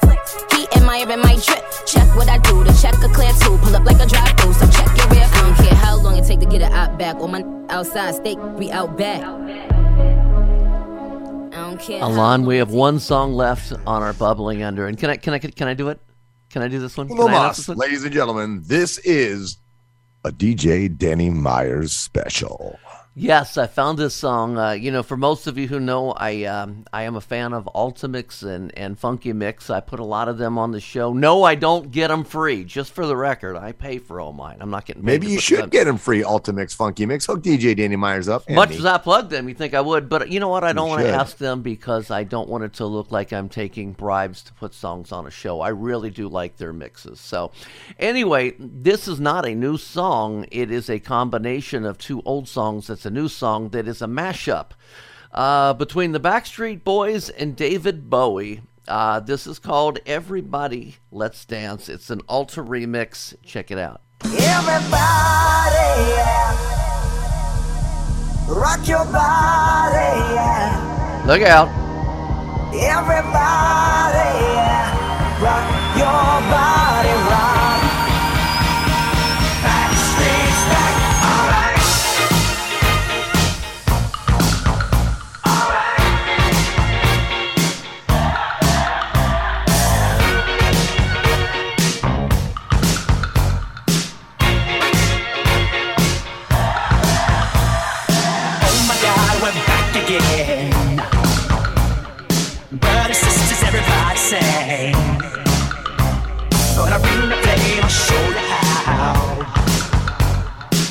He 0.52 0.66
admiring 0.76 1.20
my 1.20 1.36
drip. 1.46 1.64
Check 1.86 2.08
what 2.16 2.28
I 2.28 2.38
do, 2.38 2.64
the 2.64 2.72
check 2.82 2.94
a 3.02 3.08
clear 3.12 3.32
too. 3.40 3.56
Pull 3.58 3.76
up 3.76 3.84
like 3.84 4.00
a 4.00 4.06
drive 4.06 4.36
through, 4.38 4.52
so 4.54 4.66
check 4.70 4.88
your 4.96 5.06
rear. 5.08 5.24
I 5.24 5.40
don't 5.42 5.56
care 5.66 5.74
how 5.74 5.96
long 6.00 6.16
it 6.18 6.24
take 6.26 6.40
to 6.40 6.46
get 6.46 6.62
it 6.62 6.72
out 6.72 6.98
back. 6.98 7.20
Or 7.20 7.28
my 7.28 7.44
outside 7.68 8.14
steak, 8.16 8.38
we 8.58 8.70
out 8.70 8.96
back. 8.96 9.22
I 9.22 9.26
don't 11.52 11.80
care. 11.80 12.00
how- 12.00 12.08
Alon, 12.08 12.44
we 12.46 12.56
have 12.58 12.70
one 12.70 12.98
song 12.98 13.32
left 13.34 13.72
on 13.86 14.02
our 14.02 14.12
bubbling 14.12 14.62
under, 14.62 14.86
and 14.86 14.98
can 14.98 15.10
I 15.10 15.16
can 15.16 15.34
I 15.34 15.38
can 15.38 15.68
I 15.68 15.74
do 15.74 15.88
it? 15.88 16.00
Can 16.50 16.62
I 16.62 16.68
do 16.68 16.80
this 16.80 16.96
one? 16.96 17.08
Can 17.08 17.20
I 17.20 17.48
this 17.48 17.68
one? 17.68 17.76
ladies 17.76 18.02
and 18.04 18.12
gentlemen, 18.12 18.62
this 18.66 18.98
is 18.98 19.58
a 20.24 20.32
DJ 20.32 20.88
Danny 20.96 21.30
Myers 21.30 21.92
special. 21.92 22.78
Yes, 23.20 23.58
I 23.58 23.66
found 23.66 23.98
this 23.98 24.14
song. 24.14 24.56
Uh, 24.56 24.70
you 24.70 24.90
know, 24.90 25.02
for 25.02 25.14
most 25.14 25.46
of 25.46 25.58
you 25.58 25.68
who 25.68 25.78
know, 25.78 26.12
I 26.12 26.44
um, 26.44 26.86
I 26.90 27.02
am 27.02 27.16
a 27.16 27.20
fan 27.20 27.52
of 27.52 27.68
Ultimix 27.74 28.42
and, 28.42 28.76
and 28.78 28.98
Funky 28.98 29.34
Mix. 29.34 29.68
I 29.68 29.80
put 29.80 30.00
a 30.00 30.04
lot 30.04 30.28
of 30.28 30.38
them 30.38 30.56
on 30.56 30.70
the 30.70 30.80
show. 30.80 31.12
No, 31.12 31.42
I 31.42 31.54
don't 31.54 31.90
get 31.90 32.08
them 32.08 32.24
free. 32.24 32.64
Just 32.64 32.92
for 32.92 33.04
the 33.04 33.14
record, 33.14 33.56
I 33.56 33.72
pay 33.72 33.98
for 33.98 34.20
all 34.20 34.32
mine. 34.32 34.56
I'm 34.60 34.70
not 34.70 34.86
getting. 34.86 35.04
Maybe 35.04 35.26
you 35.26 35.38
should 35.38 35.58
them- 35.64 35.68
get 35.68 35.84
them 35.84 35.98
free 35.98 36.22
Ultimix 36.22 36.74
Funky 36.74 37.04
Mix. 37.04 37.26
Hook 37.26 37.42
DJ 37.42 37.76
Danny 37.76 37.94
Myers 37.94 38.26
up. 38.26 38.48
Much 38.48 38.70
me. 38.70 38.76
as 38.76 38.86
I 38.86 38.96
plug 38.96 39.28
them, 39.28 39.50
you 39.50 39.54
think 39.54 39.74
I 39.74 39.82
would, 39.82 40.08
but 40.08 40.30
you 40.30 40.40
know 40.40 40.48
what? 40.48 40.64
I 40.64 40.72
don't 40.72 40.88
want 40.88 41.02
to 41.02 41.10
ask 41.10 41.36
them 41.36 41.60
because 41.60 42.10
I 42.10 42.24
don't 42.24 42.48
want 42.48 42.64
it 42.64 42.72
to 42.74 42.86
look 42.86 43.12
like 43.12 43.34
I'm 43.34 43.50
taking 43.50 43.92
bribes 43.92 44.40
to 44.44 44.54
put 44.54 44.72
songs 44.72 45.12
on 45.12 45.26
a 45.26 45.30
show. 45.30 45.60
I 45.60 45.68
really 45.68 46.08
do 46.08 46.26
like 46.26 46.56
their 46.56 46.72
mixes. 46.72 47.20
So, 47.20 47.52
anyway, 47.98 48.54
this 48.58 49.06
is 49.06 49.20
not 49.20 49.46
a 49.46 49.54
new 49.54 49.76
song. 49.76 50.46
It 50.50 50.70
is 50.70 50.88
a 50.88 50.98
combination 50.98 51.84
of 51.84 51.98
two 51.98 52.22
old 52.24 52.48
songs. 52.48 52.86
That's 52.86 53.09
a 53.10 53.12
new 53.12 53.28
song 53.28 53.70
that 53.70 53.88
is 53.88 54.00
a 54.00 54.06
mashup 54.06 54.70
uh, 55.32 55.74
between 55.74 56.12
the 56.12 56.20
Backstreet 56.20 56.84
Boys 56.84 57.28
and 57.28 57.56
David 57.56 58.08
Bowie. 58.08 58.62
Uh, 58.86 59.18
this 59.18 59.46
is 59.48 59.58
called 59.58 59.98
Everybody 60.06 60.96
Let's 61.10 61.44
Dance. 61.44 61.88
It's 61.88 62.08
an 62.10 62.20
alter 62.28 62.62
remix. 62.62 63.34
Check 63.42 63.72
it 63.72 63.78
out. 63.78 64.00
Everybody, 64.24 64.38
yeah. 66.14 66.54
rock 68.48 68.86
your 68.86 69.04
body, 69.06 70.14
yeah. 70.34 71.24
Look 71.26 71.42
out. 71.42 71.68
Everybody, 72.72 74.30
yeah. 74.54 75.42
rock 75.42 75.66
your 75.98 76.40
body, 76.48 77.30
rock. 77.30 77.59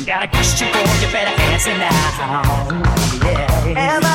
Got 0.09 0.23
a 0.23 0.27
question 0.27 0.67
for 0.73 0.79
you, 0.79 1.11
better 1.11 1.39
answer 1.39 1.77
now. 1.77 2.65
Yeah. 3.23 4.08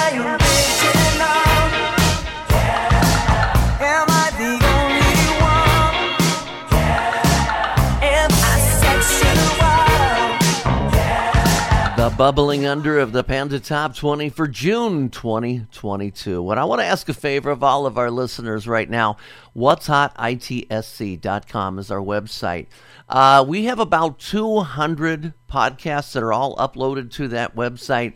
Bubbling 12.16 12.64
under 12.64 13.00
of 13.00 13.10
the 13.10 13.24
Panda 13.24 13.58
Top 13.58 13.96
20 13.96 14.28
for 14.28 14.46
June 14.46 15.08
2022. 15.08 16.40
What 16.40 16.58
I 16.58 16.64
want 16.64 16.80
to 16.80 16.84
ask 16.84 17.08
a 17.08 17.14
favor 17.14 17.50
of 17.50 17.64
all 17.64 17.86
of 17.86 17.98
our 17.98 18.10
listeners 18.10 18.68
right 18.68 18.88
now, 18.88 19.16
what's 19.52 19.88
hot 19.88 20.16
itsc.com 20.16 21.78
is 21.78 21.90
our 21.90 22.00
website. 22.00 22.66
Uh, 23.08 23.44
we 23.46 23.64
have 23.64 23.80
about 23.80 24.18
200 24.20 25.34
podcasts 25.50 26.12
that 26.12 26.22
are 26.22 26.32
all 26.32 26.56
uploaded 26.56 27.10
to 27.12 27.28
that 27.28 27.56
website. 27.56 28.14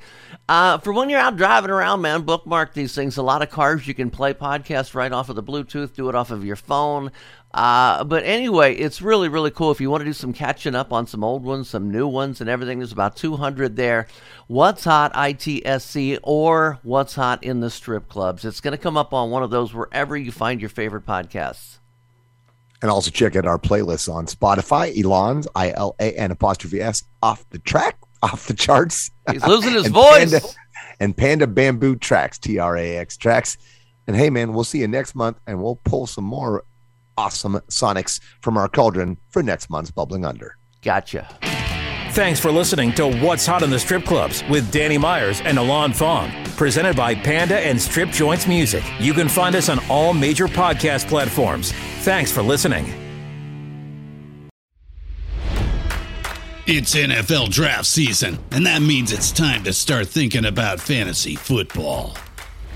Uh, 0.48 0.78
for 0.78 0.92
when 0.92 1.11
you're 1.11 1.20
out 1.20 1.37
driving 1.37 1.70
around, 1.70 2.00
man, 2.00 2.22
bookmark 2.22 2.74
these 2.74 2.94
things. 2.94 3.16
A 3.16 3.22
lot 3.22 3.42
of 3.42 3.50
cars 3.50 3.87
you 3.87 3.94
can 3.94 4.11
play 4.11 4.32
podcasts 4.32 4.94
right 4.94 5.12
off 5.12 5.28
of 5.28 5.37
the 5.37 5.42
Bluetooth, 5.42 5.92
do 5.94 6.08
it 6.08 6.14
off 6.14 6.30
of 6.30 6.44
your 6.44 6.56
phone. 6.56 7.11
Uh, 7.54 8.04
but 8.04 8.24
anyway, 8.24 8.74
it's 8.76 9.00
really, 9.00 9.28
really 9.28 9.50
cool. 9.50 9.70
If 9.70 9.80
you 9.80 9.90
want 9.90 10.02
to 10.02 10.04
do 10.04 10.12
some 10.12 10.32
catching 10.32 10.74
up 10.74 10.92
on 10.92 11.06
some 11.06 11.24
old 11.24 11.44
ones, 11.44 11.70
some 11.70 11.90
new 11.90 12.06
ones, 12.06 12.40
and 12.40 12.50
everything, 12.50 12.78
there's 12.78 12.92
about 12.92 13.16
200 13.16 13.74
there. 13.74 14.06
What's 14.48 14.84
Hot 14.84 15.12
ITSC 15.14 16.18
or 16.22 16.78
What's 16.82 17.14
Hot 17.14 17.42
in 17.42 17.61
the 17.61 17.70
Strip 17.70 18.08
Clubs. 18.08 18.44
It's 18.44 18.61
going 18.61 18.72
to 18.72 18.78
come 18.78 18.96
up 18.96 19.14
on 19.14 19.30
one 19.30 19.42
of 19.42 19.50
those 19.50 19.72
wherever 19.72 20.16
you 20.16 20.30
find 20.30 20.61
your 20.61 20.70
favorite 20.70 21.06
podcasts. 21.06 21.78
And 22.80 22.90
also 22.90 23.11
check 23.11 23.34
out 23.34 23.46
our 23.46 23.58
playlists 23.58 24.12
on 24.12 24.26
Spotify. 24.26 24.96
Elon's 24.96 25.48
I 25.56 25.70
L 25.72 25.96
A 25.98 26.12
N 26.12 26.30
apostrophe 26.30 26.80
S 26.80 27.02
off 27.22 27.48
the 27.50 27.58
track, 27.58 27.98
off 28.22 28.46
the 28.46 28.54
charts. 28.54 29.11
He's 29.32 29.44
losing 29.44 29.72
his 29.72 29.87
And 29.87 29.94
voice. 29.94 30.30
Panda, 30.30 30.40
and 31.00 31.16
Panda 31.16 31.46
Bamboo 31.48 31.96
Tracks, 31.96 32.38
T 32.38 32.58
R 32.58 32.76
A 32.76 32.98
X 32.98 33.16
Tracks. 33.16 33.58
And 34.06 34.14
hey, 34.14 34.30
man, 34.30 34.52
we'll 34.52 34.64
see 34.64 34.78
you 34.78 34.87
next 34.87 35.16
month, 35.16 35.38
and 35.46 35.61
we'll 35.61 35.76
pull 35.76 36.06
some 36.06 36.24
more 36.24 36.62
awesome 37.18 37.54
Sonics 37.68 38.20
from 38.40 38.57
our 38.57 38.68
cauldron 38.68 39.18
for 39.28 39.42
next 39.42 39.68
month's 39.68 39.90
Bubbling 39.90 40.24
Under. 40.24 40.57
Gotcha. 40.83 41.28
Thanks 42.12 42.38
for 42.38 42.52
listening 42.52 42.92
to 42.94 43.09
What's 43.20 43.44
Hot 43.44 43.62
in 43.62 43.70
the 43.70 43.78
Strip 43.78 44.04
Clubs 44.04 44.44
with 44.48 44.70
Danny 44.70 44.98
Myers 44.98 45.40
and 45.40 45.59
Alon 45.59 45.92
Fong. 45.92 46.31
Presented 46.57 46.96
by 46.96 47.14
Panda 47.14 47.59
and 47.59 47.81
Strip 47.81 48.11
Joints 48.11 48.46
Music. 48.46 48.85
You 49.00 49.12
can 49.14 49.28
find 49.28 49.57
us 49.57 49.68
on 49.68 49.81
all 49.90 50.14
major 50.14 50.46
podcast 50.46 51.09
platforms. 51.09 51.72
Thanks 52.02 52.31
for 52.31 52.40
listening. 52.42 52.87
It's 56.66 56.94
NFL 56.94 57.50
draft 57.50 57.87
season, 57.87 58.38
and 58.50 58.66
that 58.66 58.83
means 58.83 59.11
it's 59.11 59.33
time 59.33 59.64
to 59.64 59.72
start 59.72 60.07
thinking 60.07 60.44
about 60.44 60.81
fantasy 60.81 61.35
football. 61.35 62.14